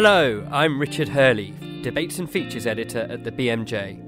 [0.00, 4.00] Hello, I'm Richard Hurley, Debates and Features Editor at the BMJ.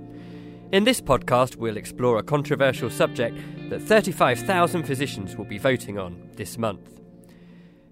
[0.71, 3.37] In this podcast, we'll explore a controversial subject
[3.71, 7.01] that 35,000 physicians will be voting on this month.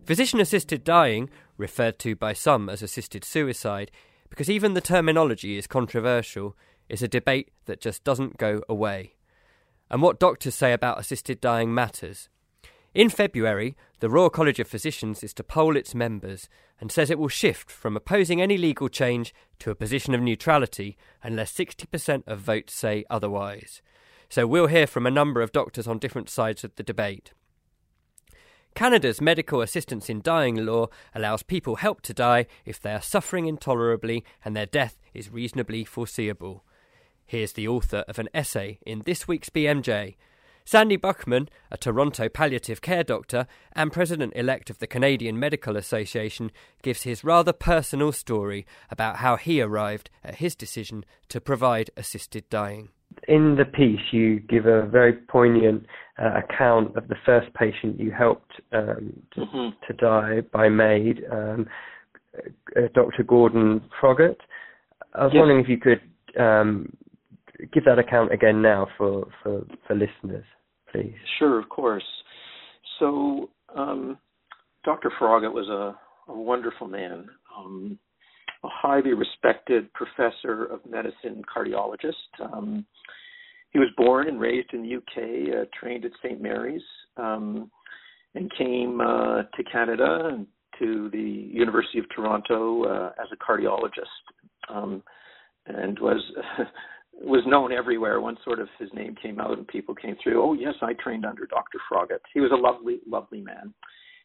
[0.04, 3.90] Physician assisted dying, referred to by some as assisted suicide,
[4.30, 6.56] because even the terminology is controversial,
[6.88, 9.16] is a debate that just doesn't go away.
[9.90, 12.28] And what doctors say about assisted dying matters.
[12.98, 16.48] In February, the Royal College of Physicians is to poll its members
[16.80, 20.96] and says it will shift from opposing any legal change to a position of neutrality
[21.22, 23.82] unless 60% of votes say otherwise.
[24.28, 27.32] So we'll hear from a number of doctors on different sides of the debate.
[28.74, 33.46] Canada's medical assistance in dying law allows people help to die if they are suffering
[33.46, 36.64] intolerably and their death is reasonably foreseeable.
[37.24, 40.16] Here's the author of an essay in this week's BMJ
[40.70, 46.50] Sandy Buchman, a Toronto palliative care doctor and president elect of the Canadian Medical Association,
[46.82, 52.46] gives his rather personal story about how he arrived at his decision to provide assisted
[52.50, 52.90] dying.
[53.26, 55.86] In the piece, you give a very poignant
[56.22, 59.68] uh, account of the first patient you helped um, to, mm-hmm.
[59.86, 61.66] to, die by MAID, um,
[62.36, 63.22] uh, Dr.
[63.22, 64.36] Gordon Froggatt.
[65.14, 65.40] I was yes.
[65.40, 66.02] wondering if you could
[66.38, 66.94] um,
[67.72, 70.44] give that account again now for, for, for listeners
[70.92, 71.14] please?
[71.38, 72.04] Sure, of course.
[72.98, 74.18] So, um,
[74.84, 75.12] Dr.
[75.20, 77.98] Froggatt was a, a wonderful man, um,
[78.64, 82.12] a highly respected professor of medicine cardiologist.
[82.40, 82.84] Um,
[83.70, 86.40] he was born and raised in the UK, uh, trained at St.
[86.40, 86.82] Mary's,
[87.16, 87.70] um,
[88.34, 90.46] and came uh, to Canada and
[90.78, 91.18] to the
[91.52, 94.04] University of Toronto uh, as a cardiologist,
[94.68, 95.02] um,
[95.66, 96.20] and was
[97.20, 98.20] was known everywhere.
[98.20, 100.42] Once sort of his name came out and people came through.
[100.42, 101.78] Oh yes, I trained under Dr.
[101.90, 102.20] Froggatt.
[102.32, 103.74] He was a lovely, lovely man.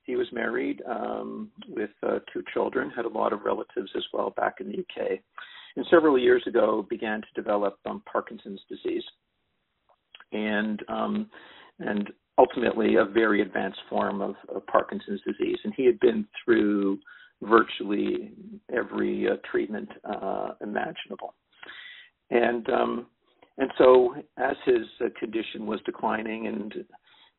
[0.03, 4.31] He was married um, with uh, two children, had a lot of relatives as well
[4.31, 5.19] back in the UK,
[5.75, 9.03] and several years ago began to develop um, Parkinson's disease,
[10.34, 11.29] and um,
[11.79, 15.57] and ultimately a very advanced form of, of Parkinson's disease.
[15.63, 17.00] And he had been through
[17.41, 18.34] virtually
[18.75, 21.35] every uh, treatment uh, imaginable
[22.33, 23.07] and um,
[23.57, 26.73] and so as his uh, condition was declining and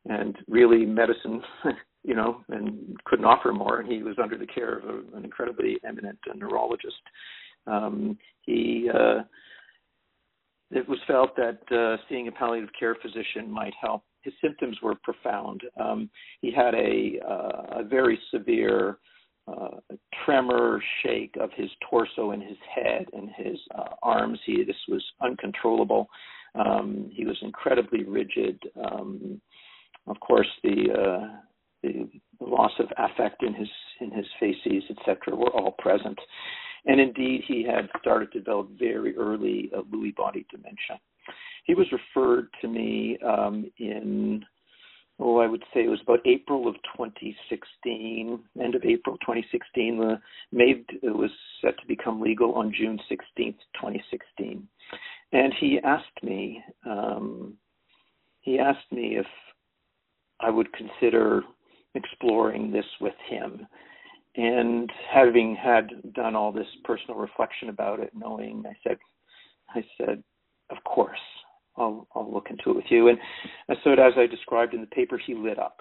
[0.07, 1.41] and really medicine,
[2.03, 5.25] you know, and couldn't offer more, and he was under the care of a, an
[5.25, 7.01] incredibly eminent neurologist.
[7.67, 9.23] Um, he uh,
[10.71, 14.03] it was felt that uh, seeing a palliative care physician might help.
[14.21, 15.61] His symptoms were profound.
[15.79, 16.09] Um,
[16.41, 18.97] he had a, uh, a very severe
[19.47, 19.95] uh,
[20.25, 24.39] tremor, shake of his torso and his head and his uh, arms.
[24.45, 26.07] He this was uncontrollable.
[26.55, 28.59] Um, he was incredibly rigid.
[28.83, 29.41] Um,
[30.07, 31.37] of course, the uh,
[31.83, 33.69] the loss of affect in his
[34.01, 36.17] in his faces, etc., were all present.
[36.87, 40.99] And indeed, he had started to develop very early uh, Lewy body dementia.
[41.65, 44.45] He was referred to me um, in
[45.19, 49.97] oh, I would say it was about April of 2016, end of April 2016.
[49.97, 50.19] The
[50.51, 51.31] MAID was
[51.61, 54.67] set to become legal on June 16th, 2016.
[55.31, 57.53] And he asked me, um,
[58.41, 59.25] he asked me if
[60.39, 61.43] I would consider
[61.95, 63.65] exploring this with him.
[64.35, 68.97] And having had done all this personal reflection about it, knowing, I said,
[69.69, 70.23] I said,
[70.69, 71.17] of course.
[71.77, 73.09] I'll, I'll look into it with you.
[73.09, 73.17] And
[73.83, 75.77] so, as I described in the paper, he lit up.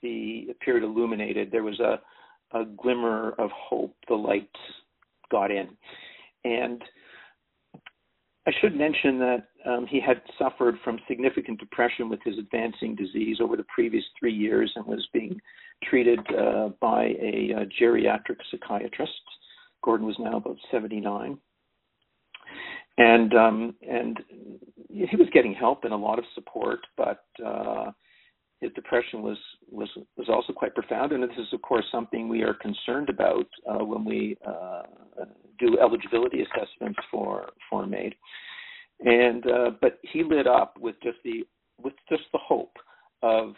[0.00, 1.50] He appeared illuminated.
[1.50, 2.00] There was a,
[2.56, 3.96] a glimmer of hope.
[4.08, 4.50] The light
[5.30, 5.68] got in.
[6.44, 6.82] And
[8.46, 13.38] I should mention that um, he had suffered from significant depression with his advancing disease
[13.40, 15.40] over the previous three years and was being
[15.82, 19.12] treated uh, by a, a geriatric psychiatrist.
[19.82, 21.38] Gordon was now about 79
[22.98, 24.20] and um, and
[24.88, 27.90] he was getting help and a lot of support, but uh,
[28.60, 29.38] his depression was
[29.70, 33.46] was was also quite profound, and this is of course something we are concerned about
[33.68, 34.82] uh, when we uh,
[35.58, 38.14] do eligibility assessments for for MAID.
[39.00, 41.44] And uh, but he lit up with just the
[41.82, 42.76] with just the hope
[43.22, 43.54] of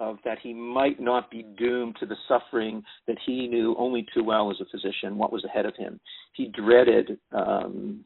[0.00, 4.22] of that he might not be doomed to the suffering that he knew only too
[4.22, 5.98] well as a physician what was ahead of him.
[6.34, 8.04] He dreaded um,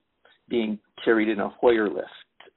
[0.49, 2.09] being carried in a Hoyer lift,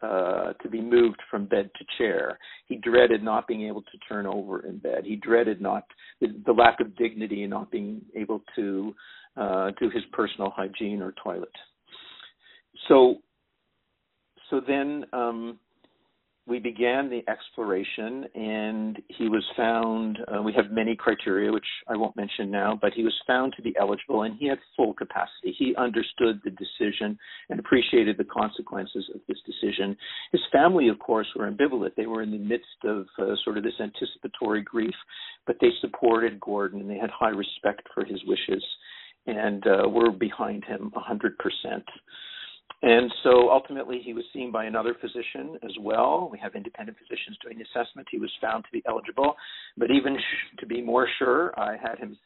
[0.01, 2.37] uh, to be moved from bed to chair.
[2.67, 5.03] He dreaded not being able to turn over in bed.
[5.05, 5.83] He dreaded not
[6.21, 8.93] the, the lack of dignity in not being able to
[9.37, 11.49] uh, do his personal hygiene or toilet.
[12.87, 13.15] So,
[14.49, 15.59] so then um,
[16.47, 20.19] we began the exploration, and he was found.
[20.27, 23.63] Uh, we have many criteria, which I won't mention now, but he was found to
[23.63, 25.55] be eligible, and he had full capacity.
[25.57, 27.17] He understood the decision
[27.49, 29.97] and appreciated the consequences of this decision.
[30.31, 31.95] His family, of course, were ambivalent.
[31.97, 34.95] They were in the midst of uh, sort of this anticipatory grief,
[35.47, 38.63] but they supported Gordon, and they had high respect for his wishes,
[39.25, 41.31] and uh, were behind him 100%.
[42.81, 46.29] And so ultimately, he was seen by another physician as well.
[46.31, 48.07] We have independent physicians doing the assessment.
[48.11, 49.35] He was found to be eligible.
[49.77, 52.17] But even sh- to be more sure, I had him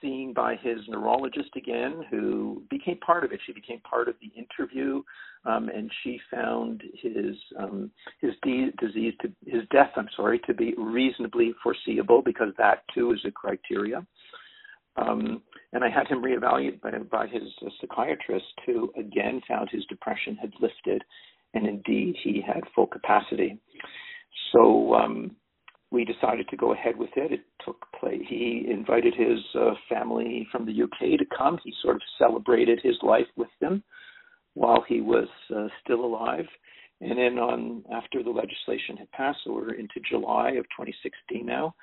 [0.00, 3.40] seen by his neurologist again, who became part of it.
[3.46, 5.02] She became part of the interview,
[5.44, 7.90] um, and she found his um,
[8.20, 9.90] his de- disease to his death.
[9.96, 14.04] I'm sorry to be reasonably foreseeable because that too is a criteria.
[14.96, 15.42] Um,
[15.72, 20.36] and I had him reevaluated by, by his uh, psychiatrist, who again found his depression
[20.36, 21.02] had lifted,
[21.54, 23.58] and indeed he had full capacity.
[24.52, 25.36] So um,
[25.90, 27.32] we decided to go ahead with it.
[27.32, 28.22] It took place.
[28.28, 31.58] He invited his uh, family from the UK to come.
[31.64, 33.82] He sort of celebrated his life with them
[34.54, 36.46] while he was uh, still alive.
[37.00, 41.74] And then on after the legislation had passed, so we're into July of 2016 now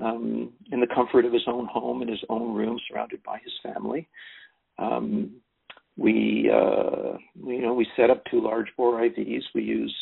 [0.00, 3.52] um, in the comfort of his own home in his own room, surrounded by his
[3.62, 4.08] family.
[4.78, 5.36] Um,
[5.96, 9.42] we, uh, we, you know, we set up two large bore IVs.
[9.54, 9.94] We use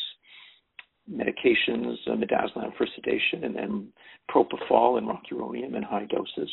[1.12, 3.88] medications, uh, midazolam for sedation, and then
[4.30, 6.50] propofol and rocuronium in high doses.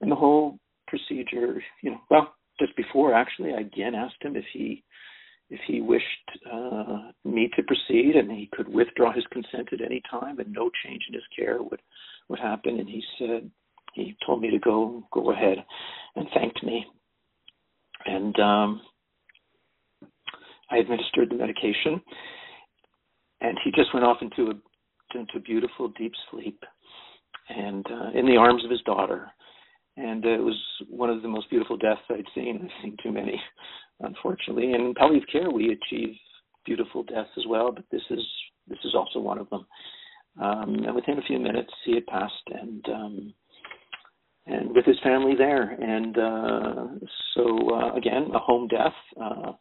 [0.00, 4.44] And the whole procedure, you know, well, just before actually, I again asked him if
[4.52, 4.84] he
[5.50, 6.04] if he wished
[6.52, 10.70] uh, me to proceed, and he could withdraw his consent at any time, and no
[10.84, 11.80] change in his care would
[12.28, 13.50] would happened, And he said
[13.94, 15.64] he told me to go go ahead,
[16.16, 16.86] and thanked me.
[18.06, 18.80] And um,
[20.70, 22.00] I administered the medication,
[23.40, 26.62] and he just went off into a into a beautiful deep sleep,
[27.48, 29.30] and uh, in the arms of his daughter.
[29.96, 30.56] And uh, it was
[30.88, 32.60] one of the most beautiful deaths I'd seen.
[32.62, 33.40] I've seen too many
[34.00, 34.72] unfortunately.
[34.72, 36.14] In palliative care, we achieve
[36.64, 38.20] beautiful deaths as well, but this is
[38.68, 39.66] this is also one of them.
[40.40, 43.34] Um, and within a few minutes, he had passed, and um,
[44.46, 45.70] and with his family there.
[45.70, 48.94] And uh, so uh, again, a home death.
[49.20, 49.52] Uh,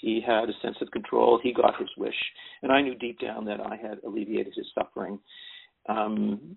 [0.00, 1.40] he had a sense of control.
[1.42, 2.14] He got his wish,
[2.62, 5.18] and I knew deep down that I had alleviated his suffering.
[5.88, 6.56] Um,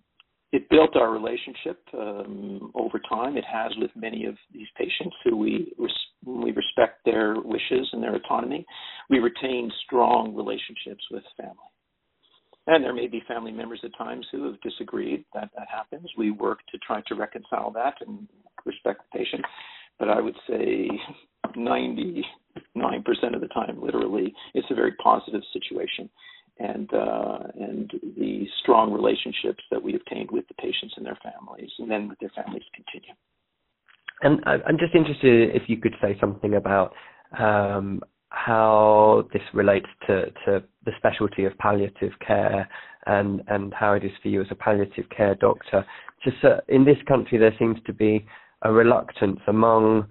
[0.51, 3.37] it built our relationship um, over time.
[3.37, 5.91] It has with many of these patients who we res-
[6.25, 8.65] we respect their wishes and their autonomy.
[9.09, 11.55] We retain strong relationships with family,
[12.67, 15.25] and there may be family members at times who have disagreed.
[15.33, 16.09] That that happens.
[16.17, 18.27] We work to try to reconcile that and
[18.65, 19.43] respect the patient.
[19.99, 20.89] But I would say
[21.55, 22.23] 99%
[23.35, 26.09] of the time, literally, it's a very positive situation
[26.59, 31.69] and uh, and the strong relationships that we obtained with the patients and their families,
[31.79, 33.13] and then with their families continue.
[34.23, 36.93] And I'm just interested if you could say something about
[37.37, 42.67] um, how this relates to, to the specialty of palliative care
[43.05, 45.85] and, and how it is for you as a palliative care doctor.
[46.23, 48.25] Just uh, in this country, there seems to be
[48.63, 50.07] a reluctance among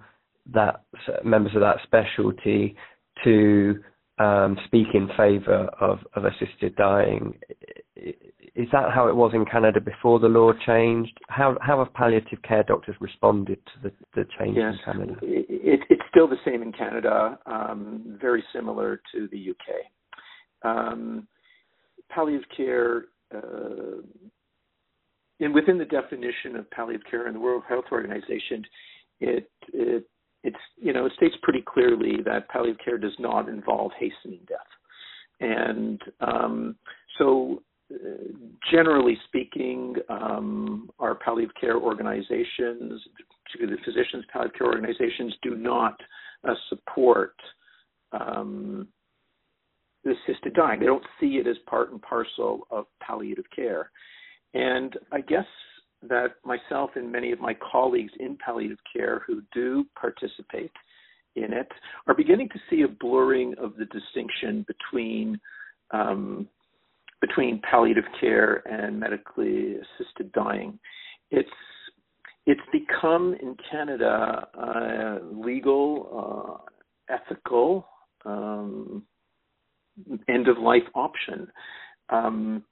[0.53, 0.83] that
[1.23, 2.75] members of that specialty
[3.23, 3.79] to
[4.19, 7.33] um, speak in favour of, of assisted dying.
[8.53, 11.17] Is that how it was in Canada before the law changed?
[11.29, 15.15] How how have palliative care doctors responded to the, the change yes, in Canada?
[15.21, 20.67] It, it's still the same in Canada, um, very similar to the UK.
[20.69, 21.27] Um,
[22.09, 24.01] palliative care, uh,
[25.39, 28.65] and within the definition of palliative care in the World Health Organization,
[29.21, 30.05] it, it
[30.43, 34.59] it's you know it states pretty clearly that palliative care does not involve hastening death,
[35.39, 36.75] and um,
[37.17, 37.61] so
[38.71, 43.01] generally speaking, um, our palliative care organizations,
[43.59, 45.99] the physicians' palliative care organizations, do not
[46.47, 47.35] uh, support
[48.11, 48.87] um,
[50.05, 50.79] assisted dying.
[50.79, 53.91] They don't see it as part and parcel of palliative care.
[54.53, 55.45] And I guess
[56.07, 60.71] that myself and many of my colleagues in palliative care who do participate
[61.35, 61.67] in it
[62.07, 65.39] are beginning to see a blurring of the distinction between
[65.91, 66.47] um,
[67.21, 70.79] between palliative care and medically assisted dying.
[71.29, 71.49] It's
[72.47, 76.59] it's become in Canada a legal,
[77.07, 77.87] uh, ethical,
[78.25, 79.03] um,
[80.27, 81.47] end of life option.
[82.09, 82.63] Um,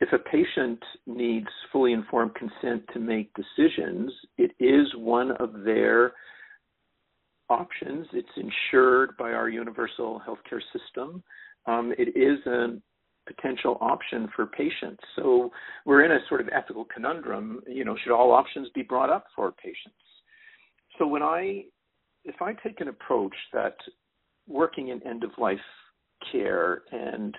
[0.00, 6.12] if a patient needs fully informed consent to make decisions, it is one of their
[7.48, 8.06] options.
[8.12, 11.22] It's insured by our universal healthcare system.
[11.66, 12.80] Um, it is a
[13.26, 15.02] potential option for patients.
[15.16, 15.50] So
[15.84, 17.62] we're in a sort of ethical conundrum.
[17.66, 19.96] You know, should all options be brought up for patients?
[20.98, 21.64] So when I,
[22.24, 23.76] if I take an approach that
[24.46, 25.58] working in end of life
[26.30, 27.34] care and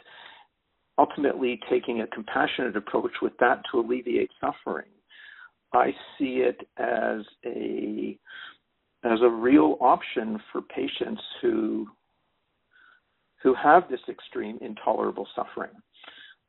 [0.98, 4.88] ultimately taking a compassionate approach with that to alleviate suffering,
[5.74, 8.18] I see it as a
[9.04, 11.88] as a real option for patients who
[13.46, 15.70] who have this extreme intolerable suffering.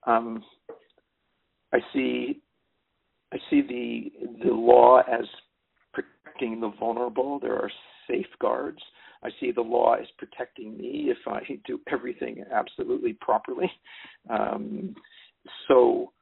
[0.07, 0.43] Um,
[1.75, 2.41] I see
[3.33, 5.26] I see the the law as
[5.93, 7.38] protecting the vulnerable.
[7.38, 7.71] There are
[8.09, 8.81] safeguards.
[9.23, 13.71] I see the law as protecting me if I do everything absolutely properly.
[14.31, 14.95] Um,
[15.69, 16.12] so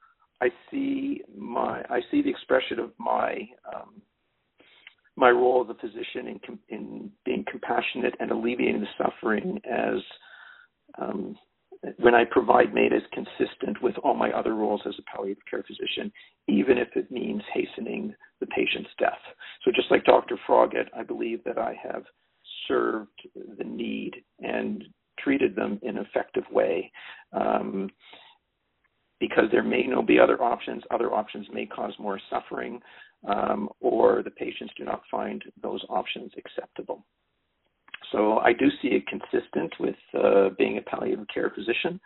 [0.42, 4.02] I see my I see the expression of my um,
[5.14, 10.00] my role as a physician in, in being compassionate and alleviating the suffering as
[11.00, 11.36] um,
[11.98, 15.62] when I provide MAID as consistent with all my other roles as a palliative care
[15.66, 16.10] physician,
[16.48, 19.18] even if it means hastening the patient's death.
[19.64, 20.38] So just like Dr.
[20.48, 22.04] Froggatt, I believe that I have
[22.68, 23.10] served
[23.58, 24.84] the need and
[25.18, 26.90] treated them in an effective way.
[27.32, 27.90] Um,
[29.20, 30.82] because there may no be other options.
[30.90, 32.80] Other options may cause more suffering,
[33.26, 37.06] um, or the patients do not find those options acceptable.
[38.14, 42.00] So I do see it consistent with uh, being a palliative care physician,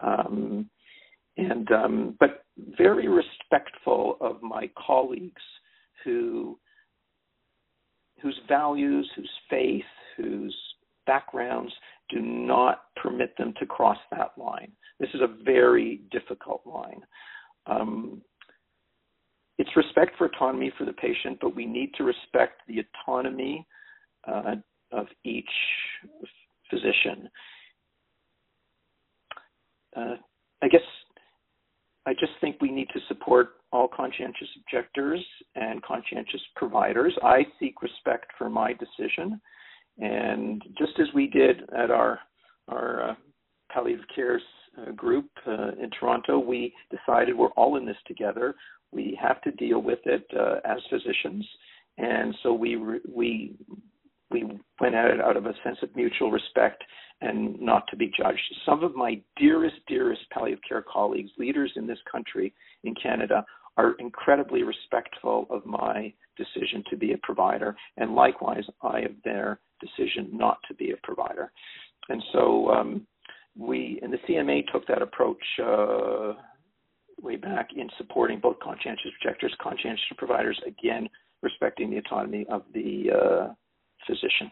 [0.00, 0.70] um,
[1.36, 2.44] and um, but
[2.78, 5.42] very respectful of my colleagues
[6.04, 6.58] who
[8.22, 9.84] whose values, whose faith,
[10.16, 10.56] whose
[11.06, 11.72] backgrounds
[12.08, 14.72] do not permit them to cross that line.
[15.00, 17.02] This is a very difficult line.
[17.66, 18.22] Um,
[19.58, 23.66] it's respect for autonomy for the patient, but we need to respect the autonomy
[24.26, 24.54] uh,
[24.92, 25.50] of each
[26.70, 27.28] physician.
[29.96, 30.16] Uh,
[30.62, 30.80] I guess
[32.06, 37.14] I just think we need to support all conscientious objectors and conscientious providers.
[37.22, 39.40] I seek respect for my decision,
[39.98, 42.18] and just as we did at our
[42.68, 43.14] our uh,
[43.70, 44.40] palliative care
[44.78, 48.54] uh, group uh, in Toronto, we decided we're all in this together.
[48.92, 51.46] We have to deal with it uh, as physicians,
[51.98, 53.54] and so we re- we
[54.32, 54.44] we
[54.80, 56.82] went at it out of a sense of mutual respect
[57.20, 58.40] and not to be judged.
[58.66, 62.52] Some of my dearest, dearest palliative care colleagues, leaders in this country,
[62.84, 63.44] in Canada,
[63.76, 69.60] are incredibly respectful of my decision to be a provider, and likewise, I of their
[69.80, 71.52] decision not to be a provider.
[72.08, 73.06] And so um,
[73.56, 76.34] we, and the CMA took that approach uh,
[77.22, 81.08] way back in supporting both conscientious objectors, conscientious providers, again,
[81.42, 83.52] respecting the autonomy of the uh,
[84.06, 84.50] physician.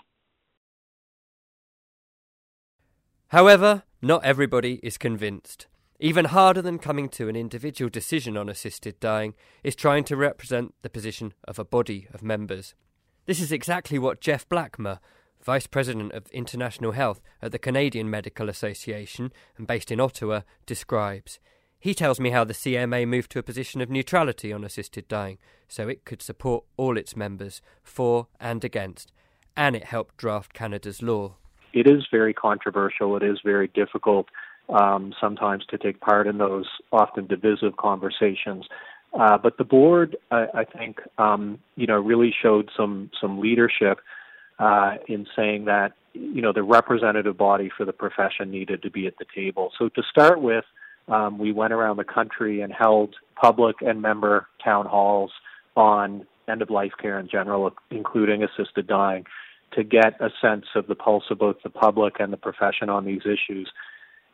[3.29, 5.67] However, not everybody is convinced.
[6.01, 10.75] Even harder than coming to an individual decision on assisted dying is trying to represent
[10.83, 12.75] the position of a body of members.
[13.27, 14.99] This is exactly what Jeff Blackmer,
[15.43, 21.39] Vice President of International Health at the Canadian Medical Association and based in Ottawa, describes.
[21.79, 25.39] He tells me how the CMA moved to a position of neutrality on assisted dying
[25.69, 29.13] so it could support all its members, for and against,
[29.57, 31.35] and it helped draft Canada's law.
[31.73, 33.17] It is very controversial.
[33.17, 34.27] It is very difficult
[34.69, 38.67] um, sometimes to take part in those often divisive conversations.
[39.19, 44.01] Uh, but the board, I, I think, um, you know, really showed some some leadership
[44.59, 49.07] uh, in saying that you know the representative body for the profession needed to be
[49.07, 49.73] at the table.
[49.79, 50.65] So to start with,
[51.09, 55.33] um, we went around the country and held public and member town halls
[55.77, 59.25] on end of life care in general, including assisted dying,
[59.73, 63.05] to get a sense of the pulse of both the public and the profession on
[63.05, 63.71] these issues.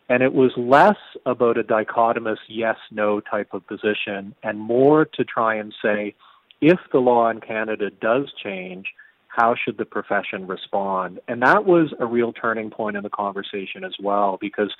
[0.08, 0.96] And it was less
[1.26, 6.14] about a dichotomous yes no type of position and more to try and say
[6.60, 8.86] if the law in Canada does change,
[9.28, 11.20] how should the profession respond?
[11.28, 14.72] And that was a real turning point in the conversation as well because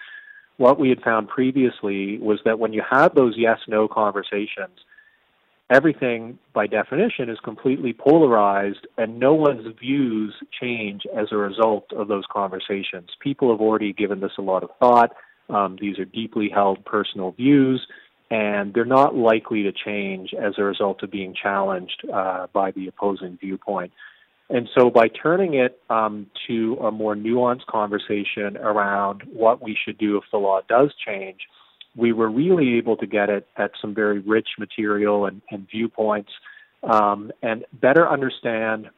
[0.57, 4.78] what we had found previously was that when you have those yes no conversations,
[5.70, 12.08] everything by definition is completely polarized and no one's views change as a result of
[12.08, 13.11] those conversations.
[13.20, 15.14] People have already given this a lot of thought.
[15.49, 17.87] Um, these are deeply held personal views
[18.30, 22.88] and they're not likely to change as a result of being challenged uh, by the
[22.88, 23.92] opposing viewpoint.
[24.49, 29.99] And so, by turning it um, to a more nuanced conversation around what we should
[29.99, 31.40] do if the law does change,
[31.97, 36.31] we were really able to get it at some very rich material and, and viewpoints
[36.83, 38.88] um, and better understand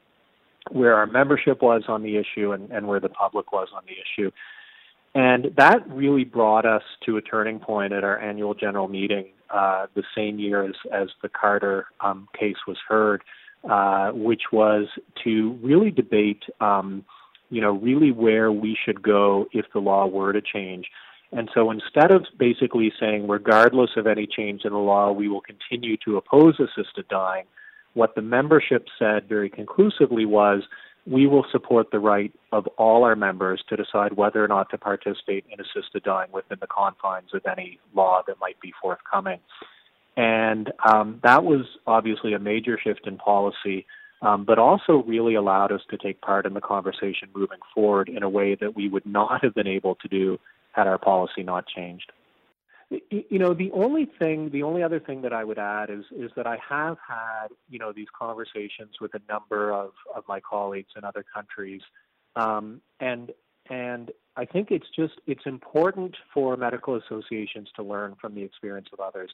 [0.71, 3.95] where our membership was on the issue and, and where the public was on the
[3.95, 4.31] issue.
[5.14, 9.87] And that really brought us to a turning point at our annual general meeting uh,
[9.95, 13.23] the same year as, as the Carter um, case was heard,
[13.69, 14.87] uh, which was
[15.25, 17.05] to really debate, um,
[17.50, 20.87] you know, really where we should go if the law were to change.
[21.32, 25.42] And so instead of basically saying, regardless of any change in the law, we will
[25.42, 27.44] continue to oppose assisted dying,
[27.94, 30.62] what the membership said very conclusively was,
[31.06, 34.78] we will support the right of all our members to decide whether or not to
[34.78, 39.38] participate in assisted dying within the confines of any law that might be forthcoming.
[40.16, 43.87] And um, that was obviously a major shift in policy,
[44.20, 48.23] um, but also really allowed us to take part in the conversation moving forward in
[48.23, 50.38] a way that we would not have been able to do
[50.78, 52.12] had our policy not changed.
[53.11, 56.30] You know, the only thing, the only other thing that I would add is is
[56.37, 60.92] that I have had, you know, these conversations with a number of, of my colleagues
[60.97, 61.82] in other countries,
[62.35, 63.32] um, and
[63.68, 68.88] and I think it's just it's important for medical associations to learn from the experience
[68.94, 69.32] of others,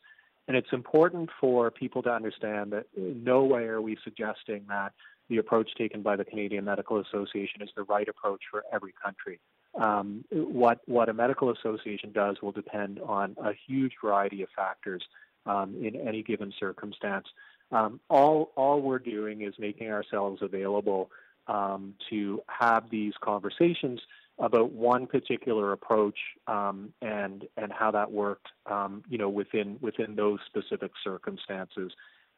[0.49, 4.93] and it's important for people to understand that no way are we suggesting that
[5.29, 9.39] the approach taken by the Canadian Medical Association is the right approach for every country
[9.81, 15.03] um, what what a medical association does will depend on a huge variety of factors
[15.47, 17.27] um, in any given circumstance.
[17.73, 21.11] Um, all all we're doing is making ourselves available
[21.49, 24.01] um, to have these conversations
[24.39, 30.15] about one particular approach um, and and how that worked, um, you know, within within
[30.17, 31.93] those specific circumstances.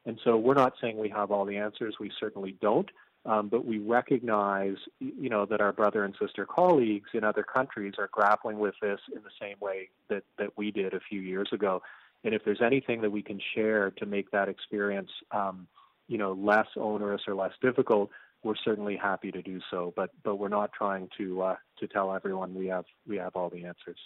[0.04, 1.96] And so we're not saying we have all the answers.
[1.98, 2.88] We certainly don't.
[3.26, 7.94] Um, but we recognize, you know, that our brother and sister colleagues in other countries
[7.98, 11.48] are grappling with this in the same way that, that we did a few years
[11.52, 11.82] ago.
[12.22, 15.66] And if there's anything that we can share to make that experience, um,
[16.06, 18.10] you know, less onerous or less difficult,
[18.44, 19.92] we're certainly happy to do so.
[19.96, 23.50] But but we're not trying to uh, to tell everyone we have we have all
[23.50, 23.98] the answers.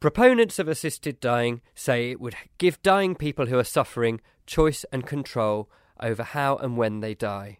[0.00, 5.06] Proponents of assisted dying say it would give dying people who are suffering choice and
[5.06, 5.68] control
[6.00, 7.58] over how and when they die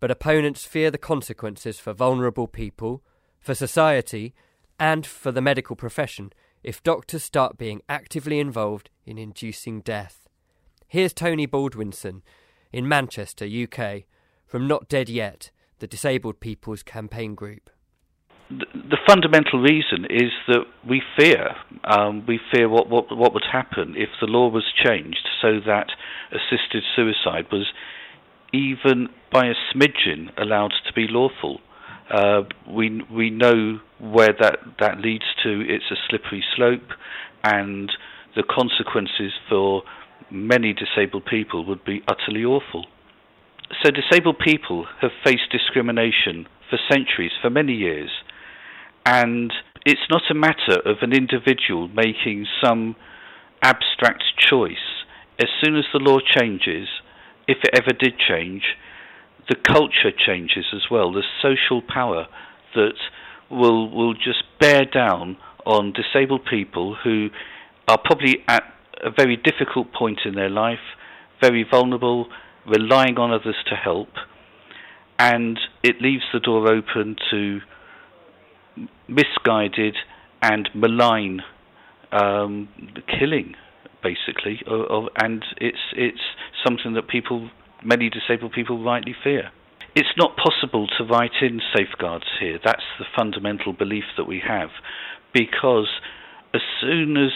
[0.00, 3.02] but opponents fear the consequences for vulnerable people,
[3.40, 4.34] for society,
[4.78, 6.32] and for the medical profession
[6.62, 10.28] if doctors start being actively involved in inducing death.
[10.88, 12.22] Here's Tony Baldwinson
[12.72, 14.02] in Manchester, UK,
[14.46, 17.70] from Not Dead Yet, the Disabled People's Campaign Group.
[18.50, 21.50] The, fundamental reason is that we fear.
[21.84, 25.88] Um, we fear what, what, what would happen if the law was changed so that
[26.32, 27.66] assisted suicide was
[28.52, 31.60] even by a smidgen allowed to be lawful.
[32.10, 35.60] Uh, we we know where that, that leads to.
[35.60, 36.88] It's a slippery slope,
[37.44, 37.92] and
[38.34, 39.82] the consequences for
[40.30, 42.86] many disabled people would be utterly awful.
[43.82, 48.10] So disabled people have faced discrimination for centuries, for many years,
[49.04, 49.52] and
[49.84, 52.96] it's not a matter of an individual making some
[53.62, 55.04] abstract choice.
[55.38, 56.88] As soon as the law changes,
[57.46, 58.62] if it ever did change,
[59.48, 61.12] the culture changes as well.
[61.12, 62.26] The social power
[62.74, 62.94] that
[63.50, 67.28] will will just bear down on disabled people who
[67.88, 68.62] are probably at
[69.02, 70.78] a very difficult point in their life,
[71.40, 72.26] very vulnerable,
[72.66, 74.08] relying on others to help,
[75.18, 77.60] and it leaves the door open to
[79.08, 79.96] misguided
[80.42, 81.40] and malign
[82.12, 82.68] um,
[83.06, 83.54] killing
[84.02, 84.60] basically,
[85.16, 86.20] and it's it's
[86.64, 87.50] something that people,
[87.84, 89.50] many disabled people, rightly fear.
[89.94, 92.58] It's not possible to write in safeguards here.
[92.62, 94.68] That's the fundamental belief that we have,
[95.32, 95.88] because
[96.54, 97.32] as soon as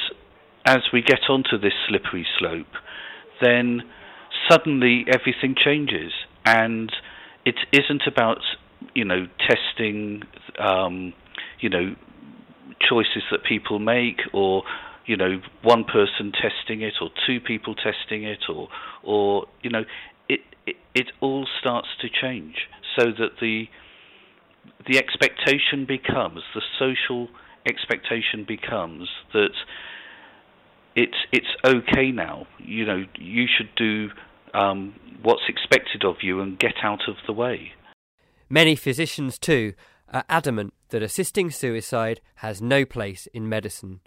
[0.66, 2.66] as we get onto this slippery slope,
[3.40, 3.80] then
[4.48, 6.12] suddenly everything changes,
[6.44, 6.92] and
[7.46, 8.40] it isn't about
[8.94, 10.22] you know testing,
[10.58, 11.14] um,
[11.60, 11.94] you know
[12.86, 14.62] choices that people make or
[15.06, 18.68] you know one person testing it or two people testing it or
[19.02, 19.84] or you know
[20.70, 23.64] it it, all starts to change so that the
[24.86, 27.28] the expectation becomes the social
[27.66, 29.54] expectation becomes that
[30.96, 32.46] it's it's okay now.
[32.58, 34.08] You know you should do
[34.54, 37.72] um, what's expected of you and get out of the way.
[38.48, 39.74] Many physicians too
[40.12, 44.00] are adamant that assisting suicide has no place in medicine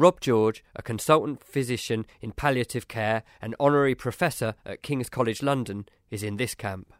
[0.00, 5.84] Rob George, a consultant physician in palliative care and honorary professor at King's College London,
[6.10, 6.94] is in this camp.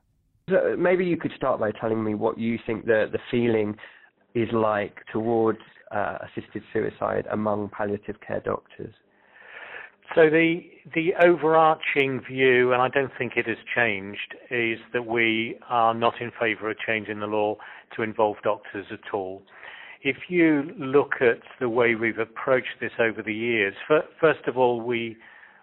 [0.76, 3.76] Maybe you could start by telling me what you think the, the feeling
[4.34, 5.60] is like towards
[5.90, 8.92] uh, assisted suicide among palliative care doctors.
[10.14, 10.60] So the
[10.94, 16.20] the overarching view, and I don't think it has changed, is that we are not
[16.20, 17.56] in favour of changing the law
[17.96, 19.42] to involve doctors at all
[20.02, 23.74] if you look at the way we've approached this over the years,
[24.20, 25.16] first of all, we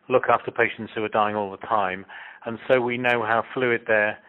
[0.10, 2.06] look after patients who are dying all the time,
[2.46, 4.20] and so we know how fluid their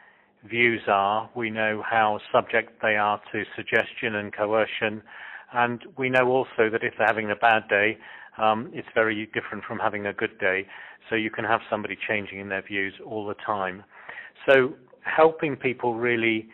[0.49, 5.03] views are, we know how subject they are to suggestion and coercion,
[5.53, 7.99] and we know also that if they're having a bad day,
[8.38, 10.66] um, it's very different from having a good day.
[11.09, 13.83] So you can have somebody changing in their views all the time.
[14.47, 16.49] So helping people really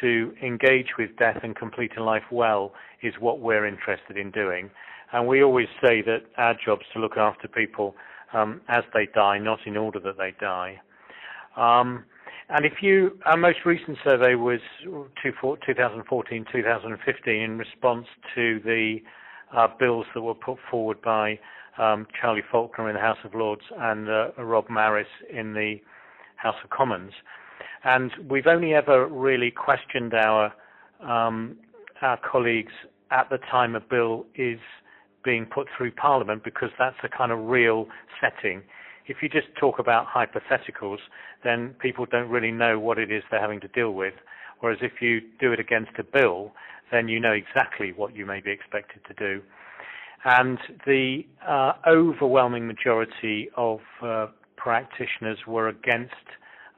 [0.00, 4.70] to engage with death and completing life well is what we're interested in doing.
[5.12, 7.94] And we always say that our job's to look after people
[8.32, 10.80] um, as they die, not in order that they die.
[11.56, 12.04] Um,
[12.48, 18.98] and if you, our most recent survey was 2014-2015 in response to the
[19.56, 21.38] uh, bills that were put forward by
[21.78, 25.76] um, Charlie Falconer in the House of Lords and uh, Rob Marris in the
[26.36, 27.12] House of Commons.
[27.84, 30.52] And we've only ever really questioned our
[31.00, 31.56] um,
[32.02, 32.72] our colleagues
[33.10, 34.58] at the time a bill is
[35.24, 37.86] being put through Parliament because that's a kind of real
[38.20, 38.62] setting.
[39.06, 40.98] If you just talk about hypotheticals,
[41.44, 44.14] then people don't really know what it is they're having to deal with.
[44.60, 46.52] Whereas if you do it against a bill,
[46.90, 49.42] then you know exactly what you may be expected to do.
[50.24, 56.14] And the uh, overwhelming majority of uh, practitioners were against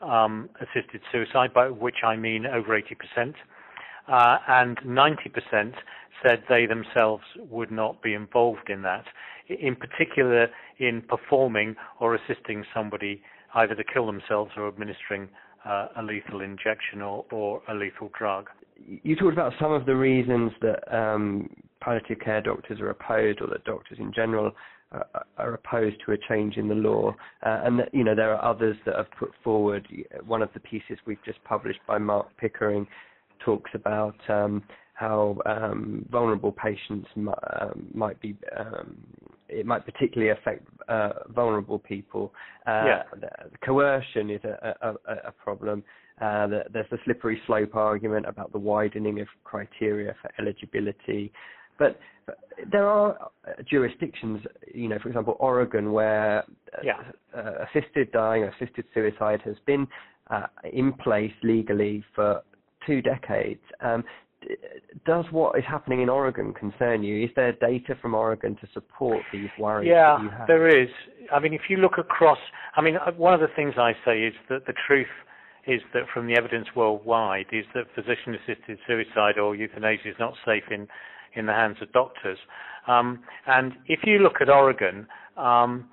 [0.02, 3.34] um, assisted suicide, by which I mean over 80%.
[4.08, 5.74] Uh, and 90%
[6.22, 9.04] said they themselves would not be involved in that,
[9.48, 13.22] in particular in performing or assisting somebody
[13.54, 15.28] either to kill themselves or administering
[15.64, 18.48] uh, a lethal injection or, or, a lethal drug.
[18.86, 23.48] You talked about some of the reasons that um, palliative care doctors are opposed, or
[23.48, 24.52] that doctors in general
[24.92, 25.00] uh,
[25.36, 28.44] are opposed to a change in the law, uh, and that you know there are
[28.44, 29.86] others that have put forward.
[30.24, 32.86] One of the pieces we've just published by Mark Pickering
[33.44, 34.62] talks about um,
[34.94, 38.36] how um, vulnerable patients might, um, might be.
[38.56, 38.96] Um,
[39.48, 42.34] it might particularly affect uh, vulnerable people.
[42.66, 43.02] Uh, yeah.
[43.18, 43.28] The,
[43.64, 45.82] coercion is a, a, a problem.
[46.20, 51.32] Uh, the, there's the slippery slope argument about the widening of criteria for eligibility.
[51.78, 52.38] But, but
[52.70, 53.30] there are
[53.70, 54.40] jurisdictions,
[54.74, 56.44] you know, for example, Oregon, where
[56.82, 57.04] yeah.
[57.34, 59.86] uh, assisted dying, assisted suicide has been
[60.28, 62.42] uh, in place legally for
[62.88, 63.60] two decades.
[63.80, 64.02] Um,
[65.04, 67.24] does what is happening in Oregon concern you?
[67.24, 69.88] Is there data from Oregon to support these worries?
[69.88, 70.88] Yeah, there is.
[71.32, 72.38] I mean, if you look across,
[72.76, 75.06] I mean, uh, one of the things I say is that the truth
[75.66, 80.64] is that from the evidence worldwide is that physician-assisted suicide or euthanasia is not safe
[80.70, 80.88] in
[81.34, 82.38] in the hands of doctors.
[82.86, 85.90] Um, and if you look at Oregon, um,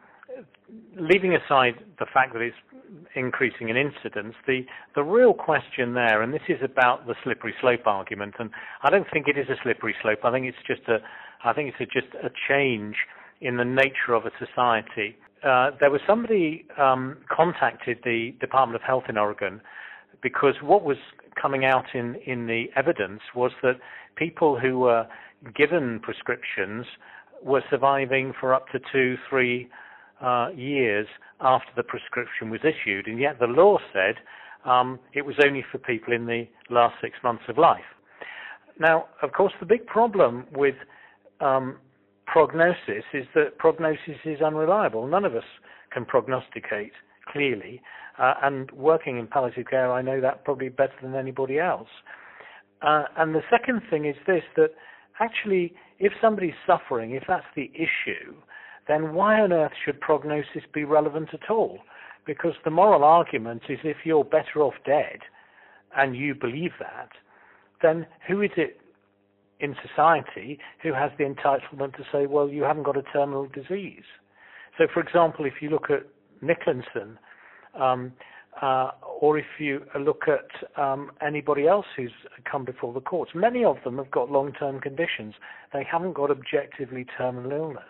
[1.00, 2.56] leaving aside the fact that it's
[3.16, 7.86] increasing in incidence, the, the real question there, and this is about the slippery slope
[7.86, 8.50] argument, and
[8.84, 10.20] I don't think it is a slippery slope.
[10.24, 10.98] I think it's just a,
[11.44, 12.96] I think it's a, just a change
[13.42, 15.16] in the nature of a society.
[15.44, 19.62] Uh, there was somebody um, contacted the Department of Health in Oregon
[20.24, 20.98] because what was
[21.40, 23.76] coming out in, in the evidence was that
[24.16, 25.06] people who were
[25.56, 26.86] given prescriptions
[27.44, 29.70] were surviving for up to two, three
[30.22, 31.08] uh, years
[31.42, 34.16] after the prescription was issued, and yet the law said
[34.66, 37.84] um, it was only for people in the last six months of life.
[38.80, 40.76] Now, of course, the big problem with
[41.40, 41.78] um,
[42.26, 45.08] prognosis is that prognosis is unreliable.
[45.08, 45.44] None of us
[45.94, 46.92] can prognosticate
[47.32, 47.82] clearly,
[48.20, 51.90] uh, and working in palliative care, I know that probably better than anybody else.
[52.82, 54.72] Uh, and the second thing is this that
[55.20, 58.36] actually, if somebody's suffering, if that's the issue,
[58.88, 61.80] then why on earth should prognosis be relevant at all?
[62.26, 65.20] Because the moral argument is if you're better off dead
[65.96, 67.10] and you believe that,
[67.82, 68.80] then who is it
[69.60, 74.04] in society who has the entitlement to say, well, you haven't got a terminal disease?
[74.78, 76.06] So, for example, if you look at
[76.44, 77.18] Nicklinson,
[77.80, 78.14] um,
[78.62, 82.12] uh, or if you look at um, anybody else who's
[82.50, 85.34] come before the courts, many of them have got long-term conditions.
[85.74, 87.84] They haven't got objectively terminal illness.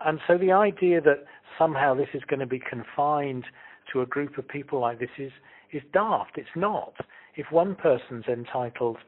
[0.00, 1.24] And so the idea that
[1.58, 3.44] somehow this is going to be confined
[3.92, 5.32] to a group of people like this is,
[5.72, 6.36] is daft.
[6.36, 6.94] It's not.
[7.36, 8.98] If one person's entitled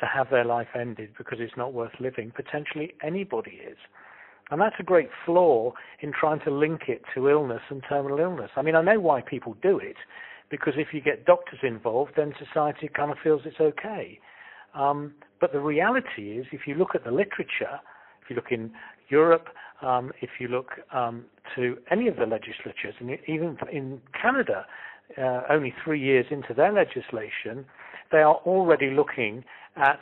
[0.00, 3.78] to have their life ended because it's not worth living, potentially anybody is.
[4.50, 8.50] And that's a great flaw in trying to link it to illness and terminal illness.
[8.56, 9.96] I mean, I know why people do it,
[10.50, 14.20] because if you get doctors involved, then society kind of feels it's okay.
[14.74, 17.80] Um, but the reality is, if you look at the literature,
[18.22, 18.70] if you look in
[19.08, 19.48] Europe,
[19.82, 24.66] um, if you look um, to any of the legislatures, and even in Canada,
[25.18, 27.64] uh, only three years into their legislation,
[28.10, 29.44] they are already looking
[29.76, 30.00] at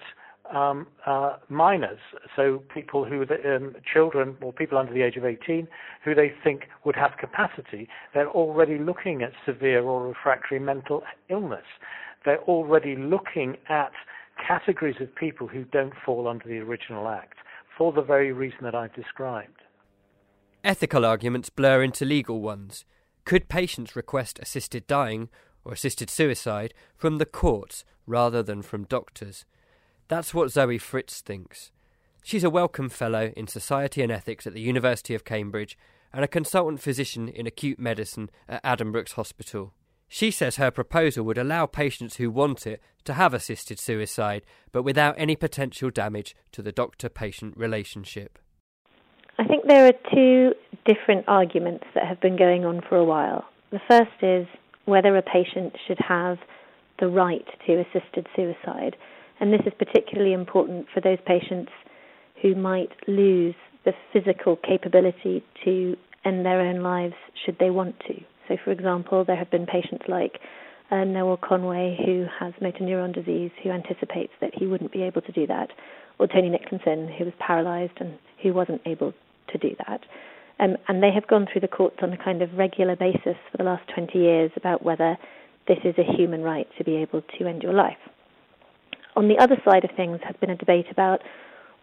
[0.54, 1.98] um, uh, minors,
[2.36, 5.66] so people who, um, children or people under the age of 18,
[6.04, 7.88] who they think would have capacity.
[8.12, 11.64] They're already looking at severe or refractory mental illness.
[12.26, 13.92] They're already looking at
[14.46, 17.38] categories of people who don't fall under the original act
[17.76, 19.62] for the very reason that I've described.
[20.62, 22.84] Ethical arguments blur into legal ones.
[23.24, 25.28] Could patients request assisted dying
[25.64, 29.44] or assisted suicide from the courts rather than from doctors?
[30.08, 31.70] That's what Zoe Fritz thinks.
[32.22, 35.76] She's a Wellcome Fellow in Society and Ethics at the University of Cambridge
[36.12, 39.74] and a consultant physician in acute medicine at Addenbrooke's Hospital.
[40.08, 44.82] She says her proposal would allow patients who want it to have assisted suicide, but
[44.82, 48.38] without any potential damage to the doctor patient relationship.
[49.38, 53.44] I think there are two different arguments that have been going on for a while.
[53.72, 54.46] The first is
[54.84, 56.38] whether a patient should have
[57.00, 58.96] the right to assisted suicide.
[59.40, 61.72] And this is particularly important for those patients
[62.40, 67.14] who might lose the physical capability to end their own lives
[67.44, 68.14] should they want to.
[68.48, 70.40] So, for example, there have been patients like
[70.90, 75.22] uh, Noel Conway, who has motor neuron disease, who anticipates that he wouldn't be able
[75.22, 75.70] to do that,
[76.18, 79.14] or Tony Nicklinson, who was paralyzed and who wasn't able
[79.52, 80.00] to do that.
[80.60, 83.56] Um, and they have gone through the courts on a kind of regular basis for
[83.58, 85.16] the last 20 years about whether
[85.66, 87.98] this is a human right to be able to end your life.
[89.16, 91.20] On the other side of things has been a debate about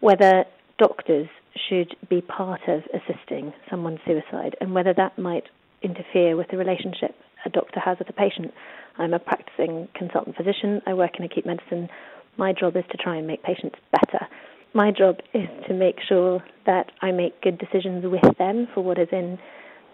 [0.00, 0.44] whether
[0.78, 1.28] doctors
[1.68, 5.44] should be part of assisting someone's suicide and whether that might
[5.82, 7.14] interfere with the relationship
[7.44, 8.52] a doctor has with a patient.
[8.98, 10.80] I'm a practicing consultant physician.
[10.86, 11.88] I work in acute medicine.
[12.36, 14.26] My job is to try and make patients better.
[14.74, 18.98] My job is to make sure that I make good decisions with them for what
[18.98, 19.38] is in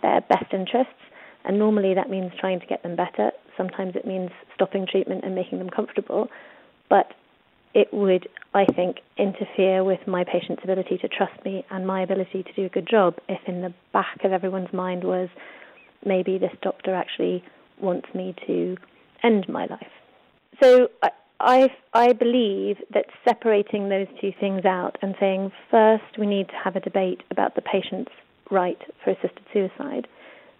[0.02, 0.92] their best interests.
[1.44, 3.32] And normally that means trying to get them better.
[3.56, 6.28] Sometimes it means stopping treatment and making them comfortable.
[6.88, 7.12] But
[7.74, 12.42] it would, I think, interfere with my patient's ability to trust me and my ability
[12.44, 15.28] to do a good job if in the back of everyone's mind was
[16.04, 17.44] maybe this doctor actually
[17.80, 18.76] wants me to
[19.22, 19.92] end my life.
[20.62, 20.88] So
[21.40, 26.54] I, I believe that separating those two things out and saying first we need to
[26.64, 28.10] have a debate about the patient's
[28.50, 30.08] right for assisted suicide,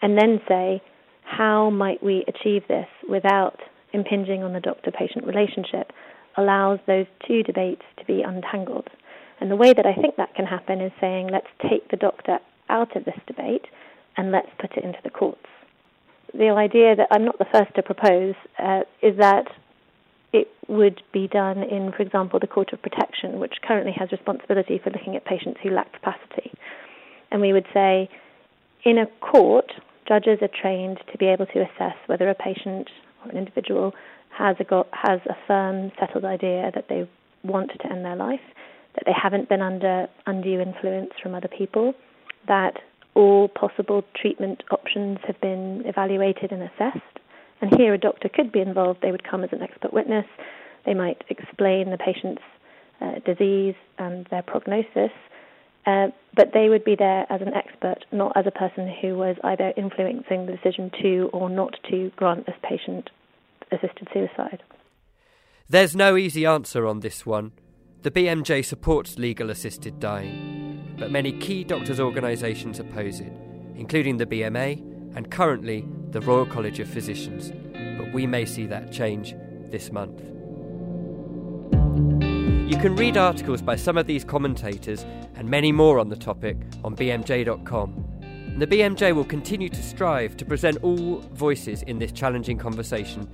[0.02, 0.80] and then say
[1.24, 3.60] how might we achieve this without
[3.92, 5.92] impinging on the doctor patient relationship
[6.36, 8.88] allows those two debates to be untangled.
[9.40, 12.38] And the way that I think that can happen is saying, let's take the doctor
[12.68, 13.66] out of this debate
[14.18, 15.46] and let's put it into the courts.
[16.34, 19.46] The idea that I'm not the first to propose uh, is that
[20.32, 24.78] it would be done in, for example, the Court of Protection, which currently has responsibility
[24.82, 26.52] for looking at patients who lack capacity.
[27.30, 28.10] And we would say,
[28.84, 29.72] in a court,
[30.06, 32.90] judges are trained to be able to assess whether a patient
[33.24, 33.94] or an individual
[34.36, 37.08] has a got, has a firm, settled idea that they
[37.42, 38.40] want to end their life,
[38.94, 41.94] that they haven't been under undue influence from other people,
[42.46, 42.74] that
[43.18, 47.18] all possible treatment options have been evaluated and assessed.
[47.60, 49.00] And here a doctor could be involved.
[49.02, 50.26] They would come as an expert witness.
[50.86, 52.42] They might explain the patient's
[53.00, 55.10] uh, disease and their prognosis.
[55.84, 59.36] Uh, but they would be there as an expert, not as a person who was
[59.42, 63.10] either influencing the decision to or not to grant this patient
[63.72, 64.62] assisted suicide.
[65.68, 67.52] There's no easy answer on this one.
[68.02, 70.67] The BMJ supports legal assisted dying,
[70.98, 73.32] but many key doctors' organisations oppose it,
[73.76, 77.52] including the BMA and currently the Royal College of Physicians.
[77.98, 79.34] But we may see that change
[79.70, 80.20] this month.
[82.70, 86.56] You can read articles by some of these commentators and many more on the topic
[86.84, 88.04] on bmj.com.
[88.22, 93.28] And the BMJ will continue to strive to present all voices in this challenging conversation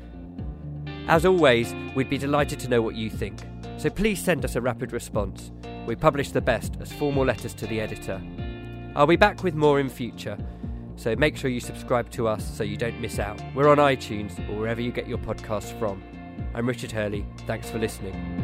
[1.07, 3.39] as always, we'd be delighted to know what you think,
[3.77, 5.53] so please send us a rapid response.
[5.87, 8.21] We publish the best as formal letters to the editor.
[8.97, 10.39] I'll be back with more in future,
[10.97, 13.41] so make sure you subscribe to us so you don't miss out.
[13.55, 16.03] We're on iTunes or wherever you get your podcasts from.
[16.55, 17.27] I'm Richard Hurley.
[17.47, 18.44] Thanks for listening.